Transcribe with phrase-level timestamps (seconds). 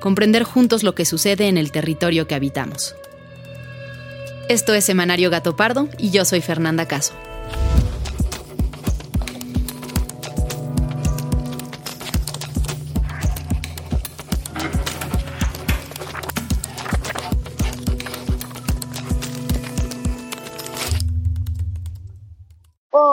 [0.00, 2.94] comprender juntos lo que sucede en el territorio que habitamos.
[4.48, 7.14] Esto es Semanario Gato Pardo y yo soy Fernanda Caso.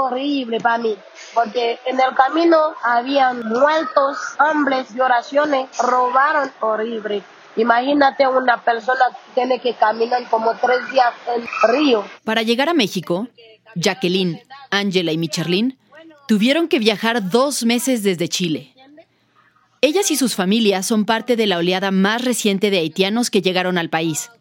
[0.06, 0.84] horrible para
[1.36, 7.22] porque en el camino habían muertos, hombres, violaciones, robaron horrible.
[7.58, 12.06] Imagínate una persona que tiene que caminar como tres días en río.
[12.24, 13.28] Para llegar a México,
[13.76, 14.42] Jacqueline,
[14.72, 15.78] Angela y Michelin
[16.28, 18.74] tuvieron que viajar dos meses desde Chile.
[19.82, 23.78] Ellas y sus familias son parte de la oleada más reciente de haitianos que llegaron
[23.78, 24.32] al país.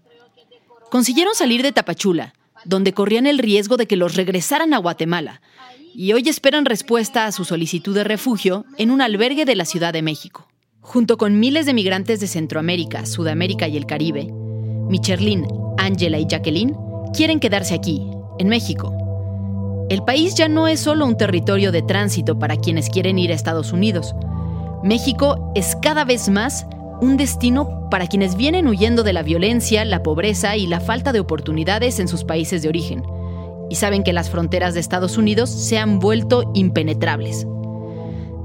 [0.91, 2.35] Consiguieron salir de Tapachula,
[2.65, 5.43] donde corrían el riesgo de que los regresaran a Guatemala,
[5.95, 9.93] y hoy esperan respuesta a su solicitud de refugio en un albergue de la Ciudad
[9.93, 10.49] de México.
[10.81, 14.29] Junto con miles de migrantes de Centroamérica, Sudamérica y el Caribe,
[14.89, 15.47] Michelin,
[15.79, 16.75] Angela y Jacqueline
[17.15, 18.03] quieren quedarse aquí,
[18.39, 18.93] en México.
[19.89, 23.35] El país ya no es solo un territorio de tránsito para quienes quieren ir a
[23.35, 24.15] Estados Unidos.
[24.83, 26.67] México es cada vez más
[27.01, 31.21] un destino para quienes vienen huyendo de la violencia, la pobreza y la falta de
[31.21, 33.03] oportunidades en sus países de origen,
[33.71, 37.47] y saben que las fronteras de Estados Unidos se han vuelto impenetrables.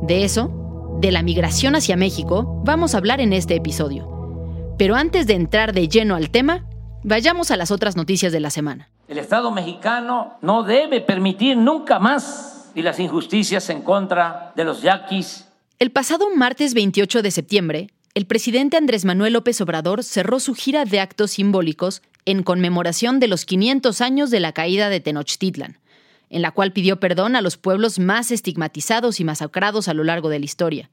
[0.02, 4.76] De eso, de la migración hacia México, vamos a hablar en este episodio.
[4.78, 6.66] Pero antes de entrar de lleno al tema,
[7.04, 8.90] vayamos a las otras noticias de la semana.
[9.08, 14.82] El Estado mexicano no debe permitir nunca más y las injusticias en contra de los
[14.82, 15.48] yaquis.
[15.80, 20.86] El pasado martes 28 de septiembre, el presidente Andrés Manuel López Obrador cerró su gira
[20.86, 25.78] de actos simbólicos en conmemoración de los 500 años de la caída de Tenochtitlan,
[26.30, 30.30] en la cual pidió perdón a los pueblos más estigmatizados y masacrados a lo largo
[30.30, 30.90] de la historia.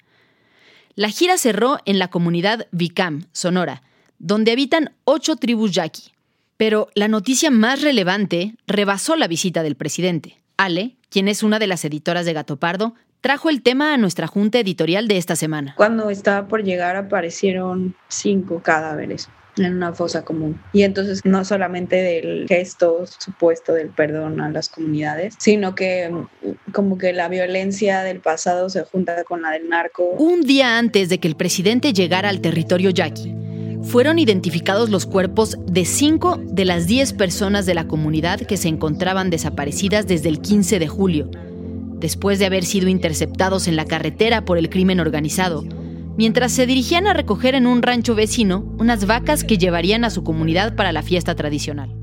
[0.94, 3.82] La gira cerró en la comunidad Vicam, Sonora,
[4.18, 6.12] donde habitan ocho tribus yaqui.
[6.56, 10.40] Pero la noticia más relevante rebasó la visita del presidente.
[10.56, 14.26] Ale, quien es una de las editoras de Gato Pardo, trajo el tema a nuestra
[14.26, 15.74] junta editorial de esta semana.
[15.76, 20.60] Cuando estaba por llegar aparecieron cinco cadáveres en una fosa común.
[20.72, 26.72] Y entonces no solamente del gesto supuesto del perdón a las comunidades, sino que mm,
[26.72, 30.04] como que la violencia del pasado se junta con la del narco.
[30.18, 33.34] Un día antes de que el presidente llegara al territorio yaqui,
[33.82, 38.68] fueron identificados los cuerpos de cinco de las diez personas de la comunidad que se
[38.68, 41.30] encontraban desaparecidas desde el 15 de julio,
[41.98, 45.64] después de haber sido interceptados en la carretera por el crimen organizado,
[46.16, 50.24] mientras se dirigían a recoger en un rancho vecino unas vacas que llevarían a su
[50.24, 51.94] comunidad para la fiesta tradicional.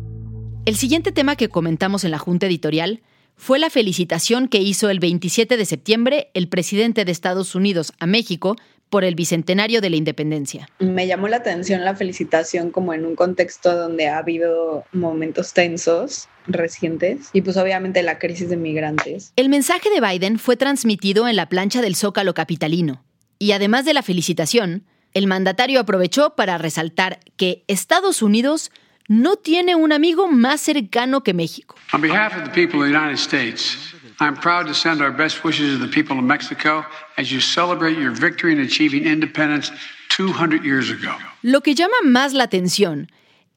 [0.65, 3.01] El siguiente tema que comentamos en la Junta Editorial
[3.35, 8.05] fue la felicitación que hizo el 27 de septiembre el presidente de Estados Unidos a
[8.05, 8.55] México
[8.89, 10.69] por el bicentenario de la independencia.
[10.77, 16.29] Me llamó la atención la felicitación como en un contexto donde ha habido momentos tensos
[16.45, 19.33] recientes y pues obviamente la crisis de migrantes.
[19.35, 23.03] El mensaje de Biden fue transmitido en la plancha del Zócalo Capitalino
[23.39, 24.83] y además de la felicitación,
[25.13, 28.71] el mandatario aprovechó para resaltar que Estados Unidos
[29.07, 31.75] no tiene un amigo más cercano que México.
[31.93, 33.77] On behalf of the people of the United States,
[34.19, 36.85] I'm proud to send our best wishes to the people of Mexico
[37.17, 39.71] as you celebrate your victory in achieving independence
[40.15, 41.15] 200 years ago.
[41.41, 43.09] Lo que llama más la atención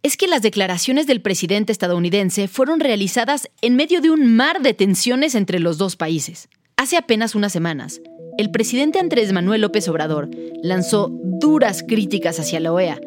[0.02, 4.74] es que las declaraciones del presidente estadounidense fueron realizadas en medio de un mar de
[4.74, 6.48] tensiones entre los dos países.
[6.76, 8.00] Hace apenas unas semanas,
[8.38, 10.28] el presidente Andrés Manuel López Obrador
[10.62, 13.00] lanzó duras críticas hacia la OEA,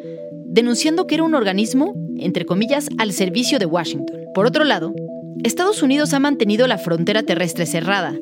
[0.46, 4.18] denunciando que era un organismo, entre comillas, al servicio de Washington.
[4.34, 4.92] Por otro lado,
[5.44, 8.18] Estados Unidos ha mantenido la frontera terrestre cerrada,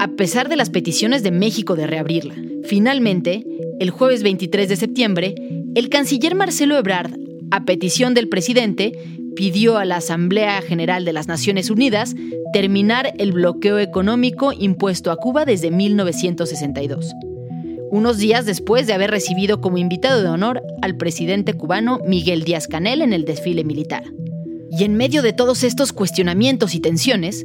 [0.00, 2.34] a pesar de las peticiones de México de reabrirla.
[2.64, 3.44] Finalmente,
[3.78, 5.34] el jueves 23 de septiembre,
[5.74, 7.12] el canciller Marcelo Ebrard,
[7.50, 8.92] a petición del presidente,
[9.38, 12.16] pidió a la Asamblea General de las Naciones Unidas
[12.52, 17.14] terminar el bloqueo económico impuesto a Cuba desde 1962,
[17.92, 22.66] unos días después de haber recibido como invitado de honor al presidente cubano Miguel Díaz
[22.66, 24.02] Canel en el desfile militar.
[24.72, 27.44] Y en medio de todos estos cuestionamientos y tensiones,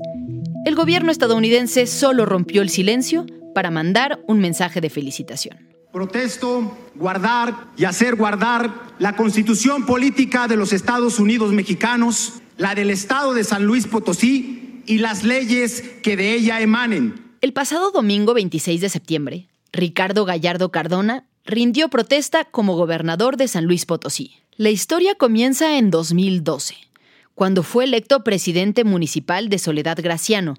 [0.65, 5.69] el gobierno estadounidense solo rompió el silencio para mandar un mensaje de felicitación.
[5.91, 12.89] Protesto guardar y hacer guardar la constitución política de los Estados Unidos mexicanos, la del
[12.89, 17.35] Estado de San Luis Potosí y las leyes que de ella emanen.
[17.41, 23.65] El pasado domingo 26 de septiembre, Ricardo Gallardo Cardona rindió protesta como gobernador de San
[23.65, 24.35] Luis Potosí.
[24.55, 26.75] La historia comienza en 2012
[27.35, 30.55] cuando fue electo presidente municipal de Soledad Graciano.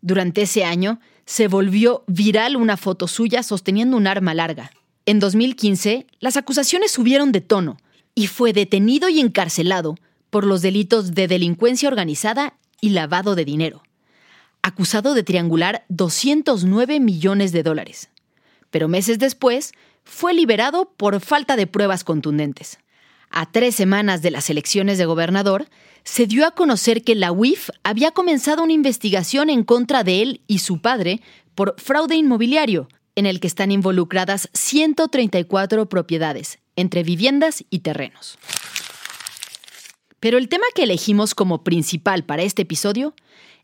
[0.00, 4.70] Durante ese año, se volvió viral una foto suya sosteniendo un arma larga.
[5.08, 7.78] En 2015, las acusaciones subieron de tono
[8.14, 9.94] y fue detenido y encarcelado
[10.28, 13.82] por los delitos de delincuencia organizada y lavado de dinero,
[14.60, 18.10] acusado de triangular 209 millones de dólares.
[18.68, 19.72] Pero meses después,
[20.04, 22.78] fue liberado por falta de pruebas contundentes.
[23.30, 25.70] A tres semanas de las elecciones de gobernador,
[26.04, 30.42] se dio a conocer que la UIF había comenzado una investigación en contra de él
[30.46, 31.22] y su padre
[31.54, 32.88] por fraude inmobiliario,
[33.18, 38.38] en el que están involucradas 134 propiedades, entre viviendas y terrenos.
[40.20, 43.14] Pero el tema que elegimos como principal para este episodio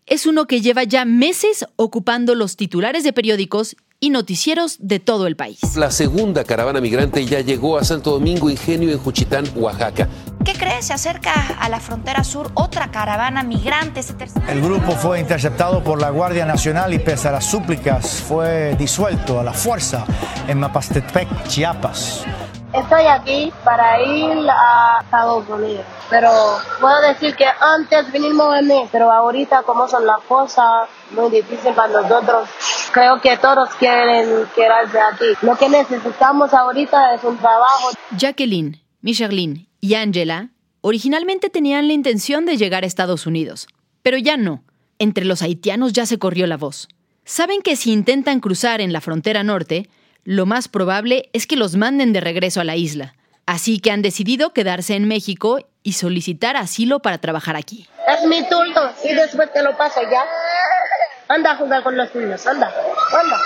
[0.06, 5.28] es uno que lleva ya meses ocupando los titulares de periódicos y noticieros de todo
[5.28, 5.60] el país.
[5.76, 10.08] La segunda caravana migrante ya llegó a Santo Domingo Ingenio en Juchitán, Oaxaca.
[10.44, 10.88] ¿Qué crees?
[10.88, 14.02] Se acerca a la frontera sur otra caravana migrante.
[14.46, 19.40] El grupo fue interceptado por la Guardia Nacional y pese a las súplicas fue disuelto
[19.40, 20.04] a la fuerza
[20.46, 22.26] en Mapastepec, Chiapas.
[22.74, 26.30] Estoy aquí para ir a Estados Unidos, pero
[26.78, 31.72] puedo decir que antes vinimos a mí, pero ahorita como son las cosas, muy difícil
[31.72, 32.50] para nosotros.
[32.92, 35.26] Creo que todos quieren quedarse aquí.
[35.40, 37.90] Lo que necesitamos ahorita es un trabajo.
[38.10, 40.48] Jacqueline, Michelin y Angela
[40.80, 43.68] originalmente tenían la intención de llegar a Estados Unidos,
[44.00, 44.64] pero ya no.
[44.98, 46.88] Entre los haitianos ya se corrió la voz.
[47.26, 49.90] Saben que si intentan cruzar en la frontera norte,
[50.22, 53.14] lo más probable es que los manden de regreso a la isla.
[53.44, 57.86] Así que han decidido quedarse en México y solicitar asilo para trabajar aquí.
[58.08, 60.24] Es mi turno y después te lo paso ya.
[61.28, 62.72] Anda a jugar con los niños, anda,
[63.12, 63.36] anda.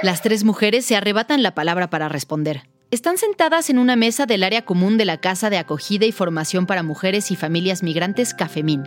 [0.00, 2.62] Las tres mujeres se arrebatan la palabra para responder.
[2.94, 6.64] Están sentadas en una mesa del área común de la Casa de Acogida y Formación
[6.64, 8.84] para Mujeres y Familias Migrantes Cafemín,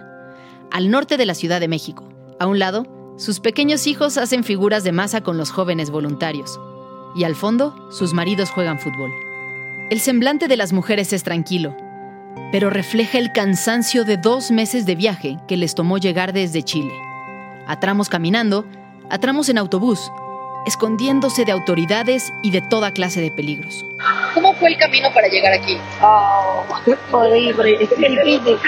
[0.71, 2.07] al norte de la Ciudad de México.
[2.39, 2.88] A un lado,
[3.18, 6.57] sus pequeños hijos hacen figuras de masa con los jóvenes voluntarios.
[7.18, 9.12] Y al fondo, sus maridos juegan fútbol.
[9.89, 11.75] El semblante de las mujeres es tranquilo,
[12.54, 16.94] pero refleja el cansancio de dos meses de viaje que les tomó llegar desde Chile.
[17.68, 18.65] A tramos caminando,
[19.09, 20.09] a tramos en autobús,
[20.68, 23.86] escondiéndose de autoridades y de toda clase de peligros.
[24.33, 25.80] ¿Cómo fue el camino para llegar aquí?
[26.04, 26.64] Oh,
[27.12, 28.59] horrible, difícil.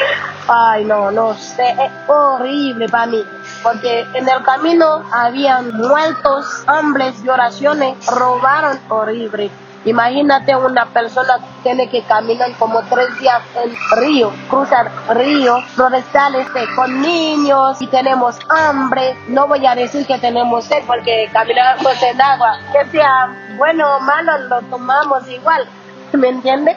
[0.48, 3.22] Ay, no, no sé, es horrible para mí.
[3.62, 9.52] Porque en el camino habían muertos, hombres, violaciones, robaron horrible.
[9.86, 13.72] Imagínate una persona tiene que caminar como tres días en
[14.02, 19.16] río, cruzar río, forestales con niños y tenemos hambre.
[19.30, 22.60] No voy a decir que tenemos sed porque caminamos en agua.
[22.74, 25.66] Que sea bueno o malo, lo tomamos igual.
[26.14, 26.76] ¿Me entiende?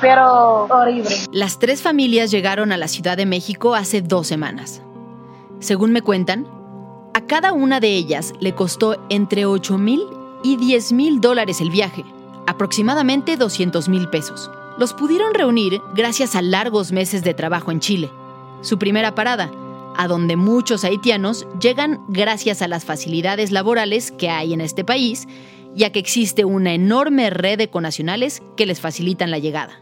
[0.00, 1.10] Pero horrible.
[1.30, 4.80] Las tres familias llegaron a la Ciudad de México hace dos semanas.
[5.60, 6.46] Según me cuentan,
[7.14, 10.02] a cada una de ellas le costó entre 8 mil
[10.44, 12.04] y 10 mil dólares el viaje,
[12.46, 14.50] aproximadamente 200 mil pesos.
[14.78, 18.10] Los pudieron reunir gracias a largos meses de trabajo en Chile,
[18.60, 19.50] su primera parada,
[19.96, 25.26] a donde muchos haitianos llegan gracias a las facilidades laborales que hay en este país,
[25.74, 29.80] ya que existe una enorme red de conacionales que les facilitan la llegada.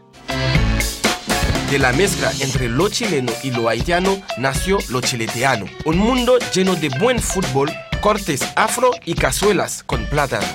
[1.69, 6.75] De la mezcla entre lo chileno y lo haitiano nació lo chileteano, un mundo lleno
[6.75, 7.71] de buen fútbol,
[8.03, 10.45] cortes afro y cazuelas con plátano,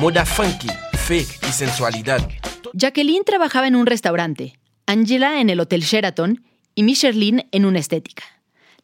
[0.00, 0.68] moda funky,
[1.06, 2.26] fake y sensualidad.
[2.72, 6.42] Jacqueline trabajaba en un restaurante, Angela en el Hotel Sheraton
[6.74, 8.24] y Michelin en una estética.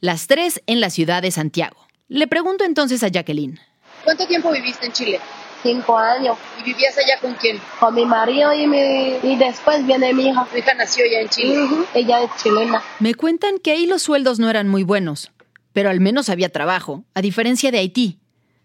[0.00, 1.78] Las tres en la ciudad de Santiago.
[2.08, 3.58] Le pregunto entonces a Jacqueline.
[4.04, 5.20] ¿Cuánto tiempo viviste en Chile?
[5.62, 6.36] cinco años.
[6.60, 7.58] ¿Y vivías allá con quién?
[7.78, 10.46] Con mi marido y, mi, y después viene mi hija.
[10.50, 11.66] Tu hija nació ya en Chile.
[11.94, 12.82] Ella es chilena.
[12.98, 15.30] Me cuentan que ahí los sueldos no eran muy buenos,
[15.72, 18.18] pero al menos había trabajo, a diferencia de Haití,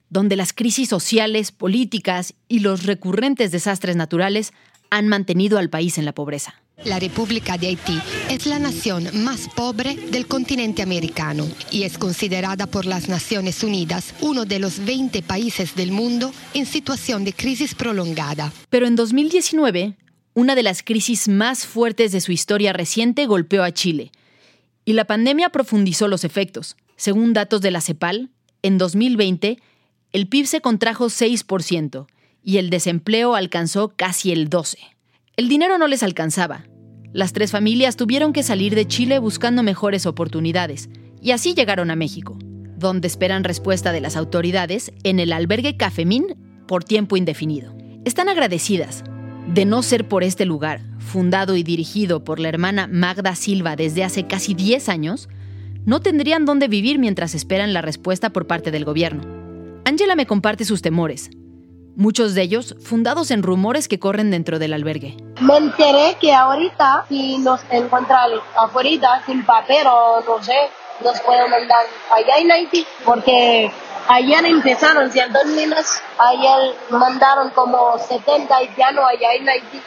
[0.10, 4.54] donde las crisis sociales, políticas y los recurrentes desastres naturales
[4.90, 6.56] han mantenido al país en la pobreza.
[6.84, 12.68] La República de Haití es la nación más pobre del continente americano y es considerada
[12.68, 17.76] por las Naciones Unidas uno de los 20 países del mundo en situación de crisis
[17.76, 18.52] prolongada.
[18.70, 19.96] Pero en 2019,
[20.34, 24.12] una de las crisis más fuertes de su historia reciente golpeó a Chile
[24.84, 26.76] y la pandemia profundizó los efectos.
[26.96, 28.30] Según datos de la CEPAL,
[28.62, 29.60] en 2020
[30.12, 32.08] el PIB se contrajo 6%
[32.42, 34.78] y el desempleo alcanzó casi el 12%.
[35.36, 36.66] El dinero no les alcanzaba.
[37.12, 40.90] Las tres familias tuvieron que salir de Chile buscando mejores oportunidades,
[41.22, 42.38] y así llegaron a México,
[42.78, 46.38] donde esperan respuesta de las autoridades en el albergue Cafemín
[46.68, 47.76] por tiempo indefinido.
[48.06, 49.04] Están agradecidas.
[49.54, 54.04] De no ser por este lugar, fundado y dirigido por la hermana Magda Silva desde
[54.04, 55.30] hace casi 10 años,
[55.86, 59.24] no tendrían dónde vivir mientras esperan la respuesta por parte del gobierno.
[59.86, 61.30] Ángela me comparte sus temores,
[61.96, 65.16] muchos de ellos fundados en rumores que corren dentro del albergue.
[65.42, 70.58] Me enteré que ahorita, si nos encuentran afuera sin papel o no sé,
[71.04, 73.72] nos pueden mandar allá en Haití, porque
[74.08, 75.86] ayer empezaron ciertos niños,
[76.18, 79.82] ayer mandaron como 70 haitianos allá en Haití.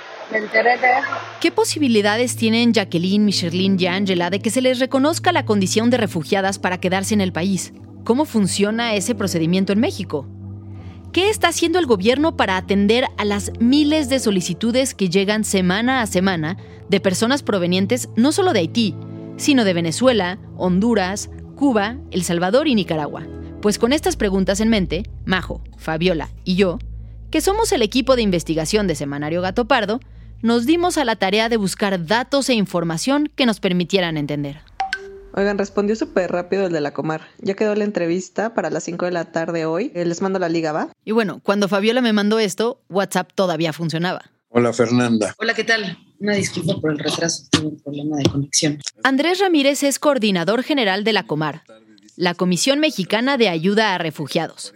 [1.41, 5.97] ¿Qué posibilidades tienen Jacqueline, Michelin y Angela de que se les reconozca la condición de
[5.97, 7.73] refugiadas para quedarse en el país?
[8.05, 10.27] ¿Cómo funciona ese procedimiento en México?
[11.13, 16.03] ¿Qué está haciendo el gobierno para atender a las miles de solicitudes que llegan semana
[16.03, 16.59] a semana
[16.91, 18.95] de personas provenientes no solo de Haití,
[19.39, 23.27] sino de Venezuela, Honduras, Cuba, El Salvador y Nicaragua?
[23.63, 26.79] Pues con estas preguntas en mente, Majo, Fabiola y yo,
[27.31, 30.01] que somos el equipo de investigación de Semanario Gato Pardo,
[30.43, 34.61] nos dimos a la tarea de buscar datos e información que nos permitieran entender.
[35.35, 37.23] Oigan, respondió súper rápido el de la Comar.
[37.39, 39.93] Ya quedó la entrevista para las 5 de la tarde hoy.
[39.95, 40.89] Eh, Les mando la liga, ¿va?
[41.05, 44.23] Y bueno, cuando Fabiola me mandó esto, WhatsApp todavía funcionaba.
[44.49, 45.35] Hola, Fernanda.
[45.39, 45.99] Hola, ¿qué tal?
[46.19, 48.79] Una disculpa por el retraso, tuve un problema de conexión.
[49.05, 51.63] Andrés Ramírez es coordinador general de la Comar,
[52.17, 54.75] la Comisión Mexicana de Ayuda a Refugiados,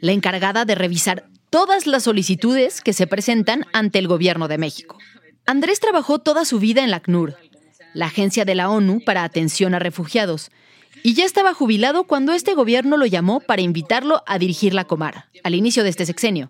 [0.00, 4.96] la encargada de revisar todas las solicitudes que se presentan ante el gobierno de México.
[5.44, 7.36] Andrés trabajó toda su vida en la ACNUR,
[7.92, 10.50] la agencia de la ONU para atención a refugiados,
[11.02, 15.26] y ya estaba jubilado cuando este gobierno lo llamó para invitarlo a dirigir la Comar,
[15.44, 16.48] al inicio de este sexenio,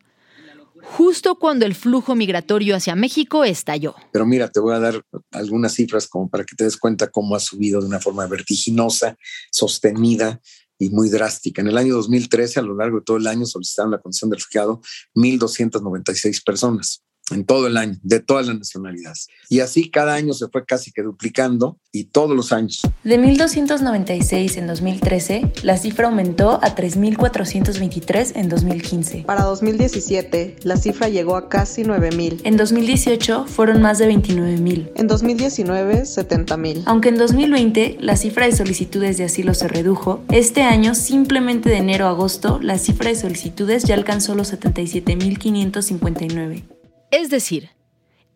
[0.84, 3.96] justo cuando el flujo migratorio hacia México estalló.
[4.12, 7.34] Pero mira, te voy a dar algunas cifras como para que te des cuenta cómo
[7.34, 9.16] ha subido de una forma vertiginosa,
[9.50, 10.40] sostenida
[10.82, 11.62] y muy drástica.
[11.62, 14.36] En el año 2013, a lo largo de todo el año, solicitaron la condición de
[14.36, 14.80] refugiado
[15.14, 19.28] 1.296 personas en todo el año, de todas las nacionalidades.
[19.48, 22.82] Y así cada año se fue casi que duplicando y todos los años.
[23.04, 29.24] De 1.296 en 2013, la cifra aumentó a 3.423 en 2015.
[29.24, 32.40] Para 2017, la cifra llegó a casi 9.000.
[32.44, 34.92] En 2018 fueron más de 29.000.
[34.96, 36.82] En 2019, 70.000.
[36.86, 41.76] Aunque en 2020 la cifra de solicitudes de asilo se redujo, este año, simplemente de
[41.76, 46.81] enero a agosto, la cifra de solicitudes ya alcanzó los 77.559.
[47.12, 47.68] Es decir,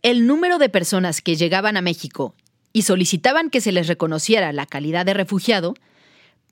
[0.02, 2.34] el número de personas que llegaban a México
[2.74, 5.74] y solicitaban que se les reconociera la calidad de refugiado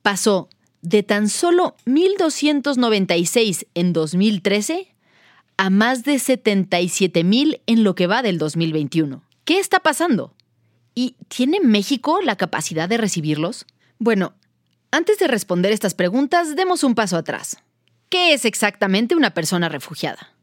[0.00, 0.48] pasó
[0.80, 4.94] de tan solo 1.296 en 2013
[5.58, 9.22] a más de 77.000 en lo que va del 2021.
[9.44, 10.34] ¿Qué está pasando?
[10.94, 13.66] ¿Y tiene México la capacidad de recibirlos?
[13.98, 14.32] Bueno,
[14.90, 17.58] antes de responder estas preguntas, demos un paso atrás.
[18.08, 20.33] ¿Qué es exactamente una persona refugiada?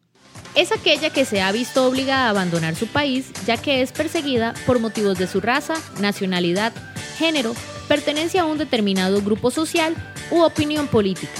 [0.55, 4.53] Es aquella que se ha visto obligada a abandonar su país ya que es perseguida
[4.65, 6.73] por motivos de su raza, nacionalidad,
[7.17, 7.53] género,
[7.87, 9.95] pertenencia a un determinado grupo social
[10.29, 11.33] u opinión política.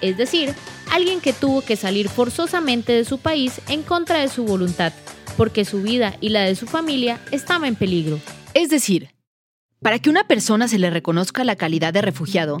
[0.00, 0.54] Es decir,
[0.90, 4.92] alguien que tuvo que salir forzosamente de su país en contra de su voluntad,
[5.36, 8.20] porque su vida y la de su familia estaba en peligro.
[8.54, 9.10] Es decir,
[9.80, 12.58] para que una persona se le reconozca la calidad de refugiado,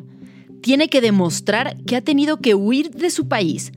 [0.62, 3.72] tiene que demostrar que ha tenido que huir de su país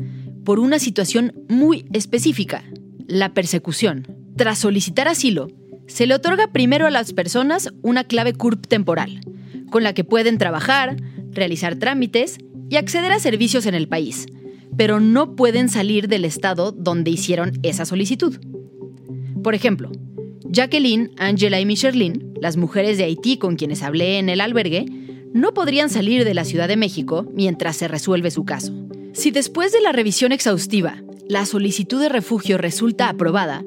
[0.46, 2.64] por una situación muy específica,
[3.08, 4.08] la persecución.
[4.38, 5.50] Tras solicitar asilo,
[5.88, 9.22] se le otorga primero a las personas una clave CURP temporal,
[9.72, 10.98] con la que pueden trabajar,
[11.32, 12.38] realizar trámites
[12.70, 14.28] y acceder a servicios en el país,
[14.78, 18.40] pero no pueden salir del estado donde hicieron esa solicitud.
[19.44, 19.92] Por ejemplo,
[20.48, 24.86] Jacqueline, Angela y Michelin, las mujeres de Haití con quienes hablé en el albergue,
[25.34, 28.74] no podrían salir de la Ciudad de México mientras se resuelve su caso
[29.16, 33.64] Si después de la revisión exhaustiva la solicitud de refugio resulta aprobada,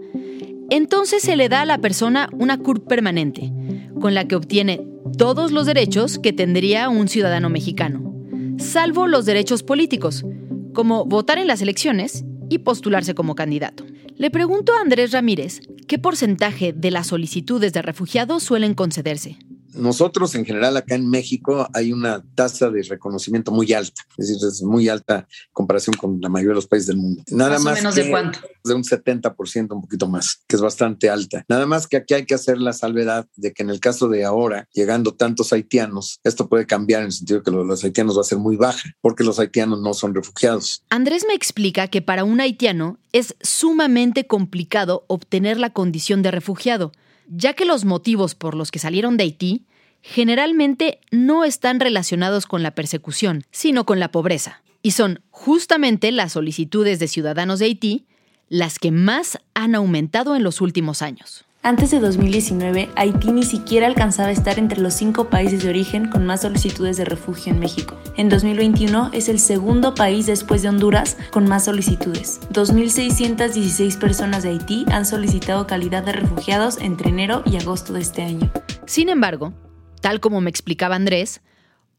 [0.69, 3.51] entonces se le da a la persona una CURP permanente,
[3.99, 4.87] con la que obtiene
[5.17, 8.15] todos los derechos que tendría un ciudadano mexicano,
[8.59, 10.27] salvo los derechos políticos,
[10.75, 13.87] como votar en las elecciones y postularse como candidato.
[14.17, 19.39] Le pregunto a Andrés Ramírez qué porcentaje de las solicitudes de refugiados suelen concederse.
[19.79, 24.49] Nosotros, en general, acá en México hay una tasa de reconocimiento muy alta, es decir,
[24.49, 27.23] es muy alta en comparación con la mayoría de los países del mundo.
[27.31, 28.41] Nada más, menos de cuánto?
[28.65, 31.45] De un 70%, un poquito más, que es bastante alta.
[31.49, 34.25] Nada más que aquí hay que hacer la salvedad de que en el caso de
[34.25, 38.17] ahora, llegando tantos haitianos, esto puede cambiar en el sentido que lo de los haitianos
[38.17, 40.83] va a ser muy baja, porque los haitianos no son refugiados.
[40.91, 46.93] Andrés me explica que para un haitiano es sumamente complicado obtener la condición de refugiado
[47.29, 49.67] ya que los motivos por los que salieron de Haití
[50.03, 54.63] generalmente no están relacionados con la persecución, sino con la pobreza.
[54.83, 58.07] Y son justamente las solicitudes de ciudadanos de Haití
[58.49, 61.45] las que más han aumentado en los últimos años.
[61.63, 66.09] Antes de 2019, Haití ni siquiera alcanzaba a estar entre los cinco países de origen
[66.09, 68.01] con más solicitudes de refugio en México.
[68.17, 72.41] En 2021 es el segundo país después de Honduras con más solicitudes.
[72.53, 78.23] 2.616 personas de Haití han solicitado calidad de refugiados entre enero y agosto de este
[78.23, 78.51] año.
[78.87, 79.53] Sin embargo,
[80.01, 81.43] tal como me explicaba Andrés,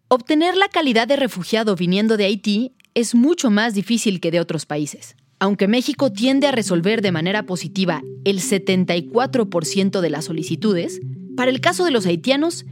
[0.07, 4.65] obtener la calidad de refugiado viniendo de Haití es mucho más difícil que de otros
[4.65, 5.15] países.
[5.37, 11.01] Aunque México tiende a resolver de manera positiva el 74% de las solicitudes,
[11.35, 12.65] para el caso de los haitianos,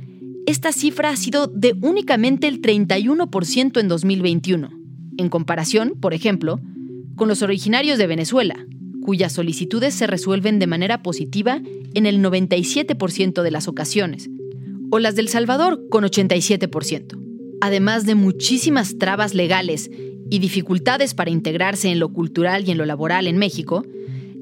[0.46, 4.70] esta cifra ha sido de únicamente el 31% en 2021,
[5.18, 6.60] en comparación, por ejemplo,
[7.16, 8.66] con los originarios de Venezuela,
[9.01, 11.62] cuyas solicitudes se resuelven de manera positiva
[11.94, 14.30] en el 97% de las ocasiones,
[14.92, 17.18] o las del Salvador con 87%.
[17.60, 19.89] Además de muchísimas trabas legales
[20.30, 23.86] y dificultades para integrarse en lo cultural y en lo laboral en México,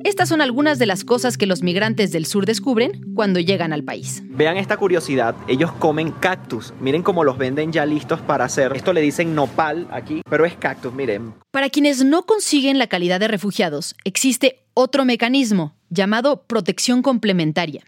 [0.05, 3.83] estas son algunas de las cosas que los migrantes del sur descubren cuando llegan al
[3.83, 4.21] país.
[4.25, 8.93] Vean esta curiosidad, ellos comen cactus, miren cómo los venden ya listos para hacer, esto
[8.93, 11.33] le dicen nopal aquí, pero es cactus, miren.
[11.49, 17.83] Para quienes no consiguen la calidad de refugiados, existe otro mecanismo llamado protección complementaria,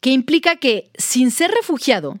[0.00, 2.18] que implica que sin ser refugiado,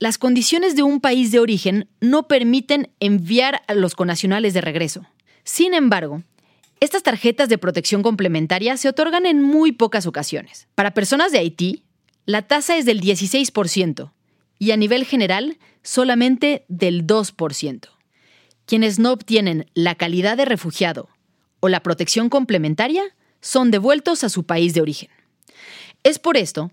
[0.00, 5.06] las condiciones de un país de origen no permiten enviar a los conacionales de regreso.
[5.44, 6.24] Sin embargo,
[6.80, 10.68] estas tarjetas de protección complementaria se otorgan en muy pocas ocasiones.
[10.74, 11.84] Para personas de Haití,
[12.26, 14.12] la tasa es del 16%
[14.58, 17.88] y a nivel general solamente del 2%.
[18.66, 21.08] Quienes no obtienen la calidad de refugiado
[21.60, 23.02] o la protección complementaria
[23.40, 25.08] son devueltos a su país de origen.
[26.02, 26.72] Es por esto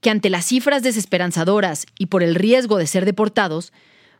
[0.00, 3.72] que ante las cifras desesperanzadoras y por el riesgo de ser deportados,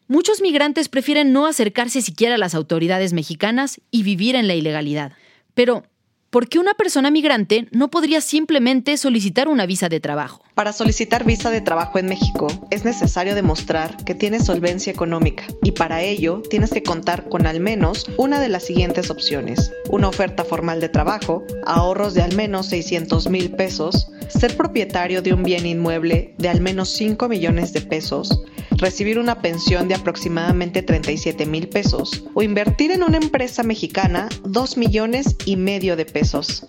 [0.08, 5.12] muchos migrantes prefieren no acercarse siquiera a las autoridades mexicanas y vivir en la ilegalidad.
[5.54, 5.84] Pero,
[6.30, 10.42] ¿por qué una persona migrante no podría simplemente solicitar una visa de trabajo?
[10.54, 15.72] Para solicitar visa de trabajo en México es necesario demostrar que tienes solvencia económica y
[15.72, 19.72] para ello tienes que contar con al menos una de las siguientes opciones.
[19.90, 25.34] Una oferta formal de trabajo, ahorros de al menos 600 mil pesos, ser propietario de
[25.34, 28.42] un bien inmueble de al menos 5 millones de pesos,
[28.78, 34.76] recibir una pensión de aproximadamente 37 mil pesos o invertir en una empresa mexicana 2
[34.76, 36.66] millones y medio de pesos.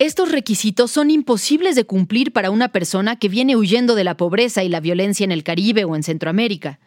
[0.00, 4.64] Estos requisitos son imposibles de cumplir para una persona que viene huyendo de la pobreza
[4.64, 6.80] y la violencia en el Caribe o en Centroamérica.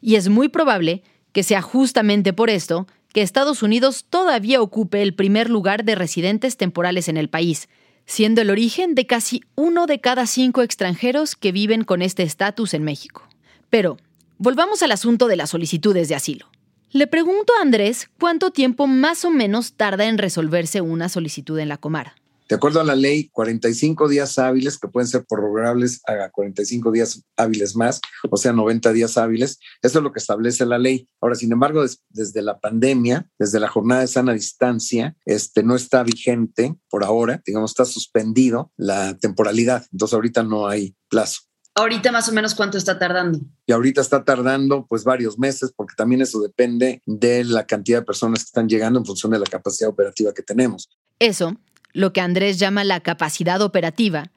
[0.00, 5.14] Y es muy probable que sea justamente por esto que Estados Unidos todavía ocupe el
[5.14, 7.68] primer lugar de residentes temporales en el país,
[8.06, 12.72] siendo el origen de casi uno de cada cinco extranjeros que viven con este estatus
[12.72, 13.27] en México.
[13.70, 13.96] Pero,
[14.38, 16.46] volvamos al asunto de las solicitudes de asilo.
[16.90, 21.68] Le pregunto a Andrés cuánto tiempo más o menos tarda en resolverse una solicitud en
[21.68, 22.14] la Comar.
[22.48, 27.22] De acuerdo a la ley, 45 días hábiles que pueden ser prorrogables a 45 días
[27.36, 28.00] hábiles más,
[28.30, 29.58] o sea, 90 días hábiles.
[29.82, 31.10] Eso es lo que establece la ley.
[31.20, 36.02] Ahora, sin embargo, desde la pandemia, desde la jornada de sana distancia, este, no está
[36.02, 39.84] vigente por ahora, digamos, está suspendido la temporalidad.
[39.92, 41.47] Entonces, ahorita no hay plazo.
[41.78, 43.40] Ahorita más o menos cuánto está tardando.
[43.66, 48.04] Y ahorita está tardando pues varios meses porque también eso depende de la cantidad de
[48.04, 50.88] personas que están llegando en función de la capacidad operativa que tenemos.
[51.18, 51.56] Eso
[51.92, 54.30] lo que Andrés llama la capacidad operativa,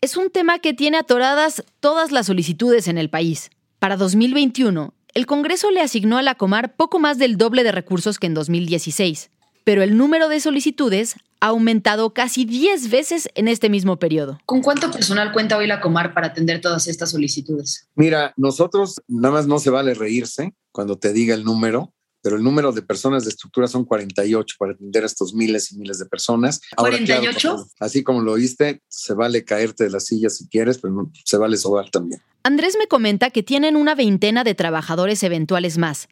[0.00, 3.50] es un tema que tiene atoradas todas las solicitudes en el país.
[3.78, 8.18] Para 2021, el Congreso le asignó a la Comar poco más del doble de recursos
[8.18, 9.30] que en 2016,
[9.64, 14.40] pero el número de solicitudes ha aumentado casi 10 veces en este mismo periodo.
[14.46, 17.88] ¿Con cuánto personal cuenta hoy la Comar para atender todas estas solicitudes?
[17.96, 22.44] Mira, nosotros nada más no se vale reírse cuando te diga el número, pero el
[22.44, 26.06] número de personas de estructura son 48 para atender a estos miles y miles de
[26.06, 26.60] personas.
[26.76, 27.66] Ahora, ¿48?
[27.80, 31.36] así como lo oíste, se vale caerte de la silla si quieres, pero no, se
[31.36, 32.22] vale sobar también.
[32.44, 36.08] Andrés me comenta que tienen una veintena de trabajadores eventuales más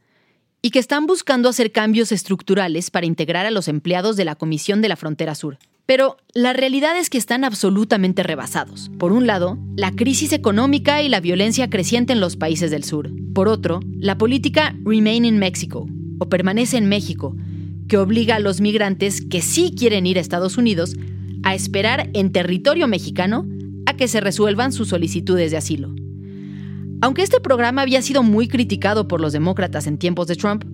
[0.63, 4.83] y que están buscando hacer cambios estructurales para integrar a los empleados de la Comisión
[4.83, 5.59] de la Frontera Sur.
[5.87, 8.91] Pero la realidad es que están absolutamente rebasados.
[8.99, 13.11] Por un lado, la crisis económica y la violencia creciente en los países del sur.
[13.35, 15.89] Por otro, la política Remain in Mexico,
[16.21, 17.35] o permanece en México,
[17.89, 20.95] que obliga a los migrantes que sí quieren ir a Estados Unidos
[21.43, 23.49] a esperar en territorio mexicano
[23.87, 25.93] a que se resuelvan sus solicitudes de asilo.
[27.03, 30.65] Aunque este programa había sido muy criticado por los demócratas en tiempos de Trump,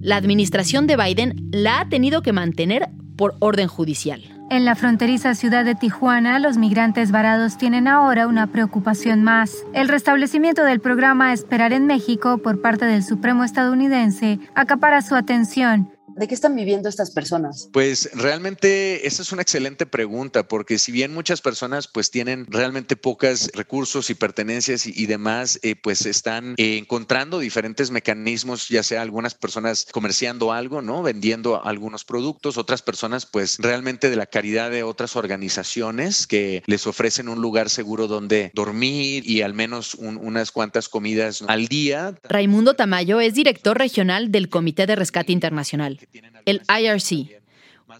[0.00, 4.22] la administración de Biden la ha tenido que mantener por orden judicial.
[4.48, 9.64] En la fronteriza ciudad de Tijuana, los migrantes varados tienen ahora una preocupación más.
[9.74, 15.90] El restablecimiento del programa Esperar en México por parte del Supremo estadounidense acapara su atención
[16.16, 17.68] ¿De qué están viviendo estas personas?
[17.72, 22.96] Pues realmente esa es una excelente pregunta, porque si bien muchas personas pues tienen realmente
[22.96, 29.02] pocos recursos y pertenencias y, demás, eh, pues están eh, encontrando diferentes mecanismos, ya sea
[29.02, 31.02] algunas personas comerciando algo, ¿no?
[31.02, 36.86] Vendiendo algunos productos, otras personas pues realmente de la caridad de otras organizaciones que les
[36.86, 42.14] ofrecen un lugar seguro donde dormir y al menos unas cuantas comidas al día.
[42.22, 46.05] Raimundo Tamayo es director regional del Comité de Rescate Internacional
[46.44, 47.40] el IRC,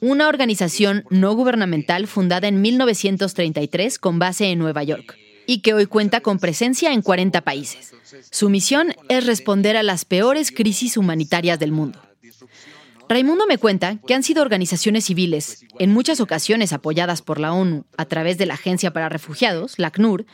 [0.01, 5.17] una organización no gubernamental fundada en 1933 con base en Nueva York
[5.47, 7.95] y que hoy cuenta con presencia en 40 países.
[8.31, 12.01] Su misión es responder a las peores crisis humanitarias del mundo.
[13.09, 17.85] Raimundo me cuenta que han sido organizaciones civiles, en muchas ocasiones apoyadas por la ONU
[17.97, 20.27] a través de la Agencia para Refugiados, la ACNUR,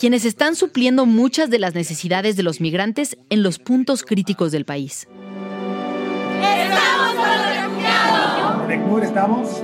[0.00, 4.64] quienes están supliendo muchas de las necesidades de los migrantes en los puntos críticos del
[4.64, 5.06] país.
[8.76, 9.62] ¿Cómo estamos?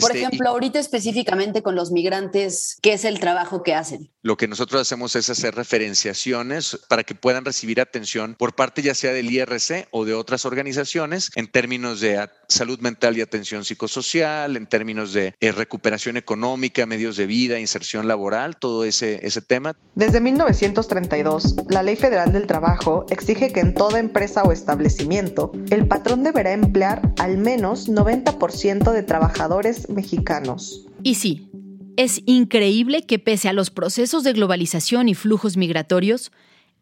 [0.00, 4.10] Por Este, ejemplo, ahorita específicamente con los migrantes, ¿qué es el trabajo que hacen?
[4.22, 8.94] Lo que nosotros hacemos es hacer referenciaciones para que puedan recibir atención por parte ya
[8.94, 14.56] sea del IRC o de otras organizaciones en términos de salud mental y atención psicosocial,
[14.56, 19.76] en términos de eh, recuperación económica, medios de vida, inserción laboral, todo ese, ese tema.
[19.94, 25.86] Desde 1932, la Ley Federal del Trabajo exige que en toda empresa o establecimiento, el
[25.86, 30.86] patrón deberá emplear al menos 90% de trabajadores mexicanos.
[31.02, 31.50] Y sí,
[31.96, 36.32] es increíble que pese a los procesos de globalización y flujos migratorios,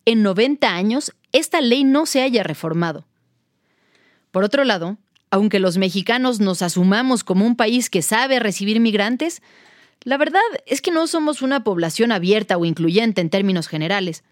[0.04, 3.06] en 90 años esta ley no se haya reformado.
[4.30, 4.98] Por otro lado,
[5.30, 9.42] aunque los mexicanos nos asumamos como un país que sabe recibir migrantes,
[10.02, 14.22] la verdad es que no somos una población abierta o incluyente en términos generales,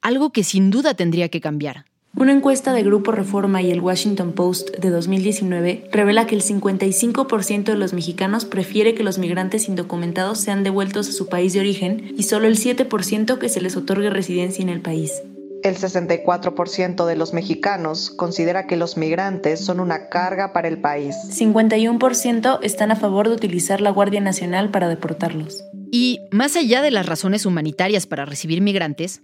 [0.00, 1.84] algo que sin duda tendría que cambiar.
[2.14, 7.64] Una encuesta de Grupo Reforma y el Washington Post de 2019 revela que el 55%
[7.64, 12.12] de los mexicanos prefiere que los migrantes indocumentados sean devueltos a su país de origen
[12.16, 15.22] y solo el 7% que se les otorgue residencia en el país.
[15.62, 21.16] El 64% de los mexicanos considera que los migrantes son una carga para el país.
[21.30, 25.64] 51% están a favor de utilizar la Guardia Nacional para deportarlos.
[25.90, 29.22] Y más allá de las razones humanitarias para recibir migrantes,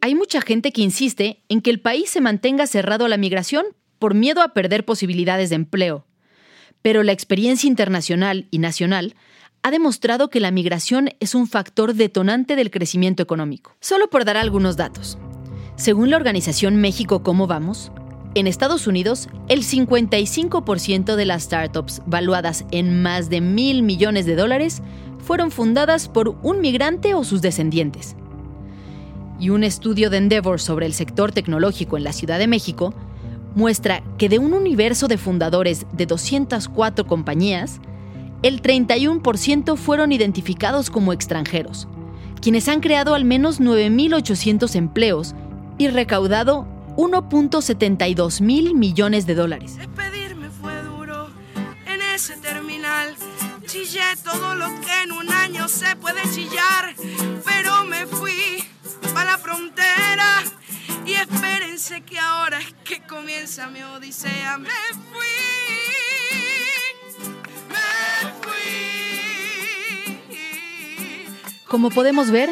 [0.00, 3.66] hay mucha gente que insiste en que el país se mantenga cerrado a la migración
[3.98, 6.06] por miedo a perder posibilidades de empleo.
[6.82, 9.14] Pero la experiencia internacional y nacional
[9.62, 13.76] ha demostrado que la migración es un factor detonante del crecimiento económico.
[13.80, 15.18] Solo por dar algunos datos.
[15.76, 17.92] Según la organización México Cómo Vamos,
[18.34, 24.36] en Estados Unidos, el 55% de las startups valuadas en más de mil millones de
[24.36, 24.82] dólares
[25.18, 28.16] fueron fundadas por un migrante o sus descendientes.
[29.40, 32.94] Y un estudio de Endeavor sobre el sector tecnológico en la Ciudad de México
[33.54, 37.80] muestra que de un universo de fundadores de 204 compañías,
[38.42, 41.88] el 31% fueron identificados como extranjeros,
[42.40, 45.34] quienes han creado al menos 9.800 empleos
[45.78, 49.76] y recaudado 1.72 mil millones de dólares.
[49.76, 51.28] Despedirme fue duro
[51.86, 53.14] en ese terminal.
[53.66, 56.94] Chillé todo lo que en un año se puede chillar,
[57.44, 58.59] pero me fui
[59.24, 60.42] la frontera
[61.06, 64.58] y espérense que ahora es que comienza mi odisea.
[64.58, 64.68] Me
[65.10, 65.26] fui,
[67.68, 68.90] me fui.
[71.66, 72.50] Como podemos ver,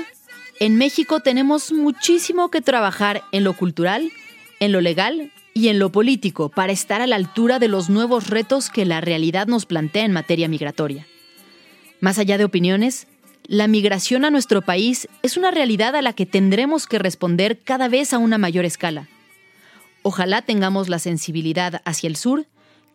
[0.60, 4.10] en México tenemos muchísimo que trabajar en lo cultural,
[4.60, 8.28] en lo legal y en lo político para estar a la altura de los nuevos
[8.28, 11.06] retos que la realidad nos plantea en materia migratoria.
[12.00, 13.08] Más allá de opiniones,
[13.48, 17.88] la migración a nuestro país es una realidad a la que tendremos que responder cada
[17.88, 19.08] vez a una mayor escala.
[20.02, 22.44] Ojalá tengamos la sensibilidad hacia el sur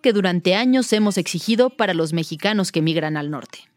[0.03, 3.67] que durante años hemos exigido para los mexicanos que migran al norte.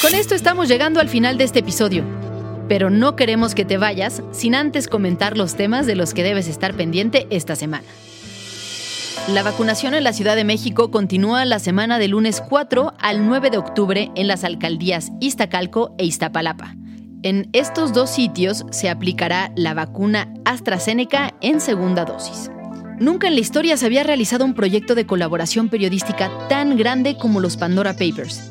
[0.00, 2.04] Con esto estamos llegando al final de este episodio,
[2.68, 6.48] pero no queremos que te vayas sin antes comentar los temas de los que debes
[6.48, 7.86] estar pendiente esta semana.
[9.28, 13.50] La vacunación en la Ciudad de México continúa la semana del lunes 4 al 9
[13.50, 16.74] de octubre en las alcaldías Iztacalco e Iztapalapa.
[17.22, 22.50] En estos dos sitios se aplicará la vacuna AstraZeneca en segunda dosis.
[22.98, 27.38] Nunca en la historia se había realizado un proyecto de colaboración periodística tan grande como
[27.38, 28.42] los Pandora Papers.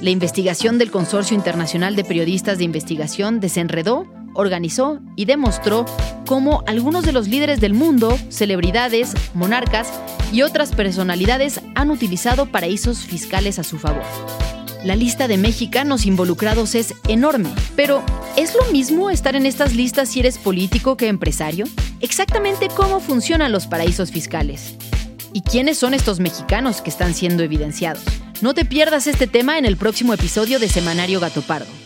[0.00, 4.06] La investigación del Consorcio Internacional de Periodistas de Investigación desenredó
[4.36, 5.86] organizó y demostró
[6.26, 9.92] cómo algunos de los líderes del mundo, celebridades, monarcas
[10.32, 14.02] y otras personalidades han utilizado paraísos fiscales a su favor.
[14.84, 18.02] La lista de mexicanos involucrados es enorme, pero
[18.36, 21.66] ¿es lo mismo estar en estas listas si eres político que empresario?
[22.00, 24.74] Exactamente cómo funcionan los paraísos fiscales.
[25.32, 28.02] ¿Y quiénes son estos mexicanos que están siendo evidenciados?
[28.42, 31.85] No te pierdas este tema en el próximo episodio de Semanario Gato Pardo